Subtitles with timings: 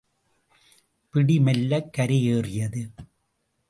[1.09, 2.83] பிடி மெல்லக் கரையேறியது.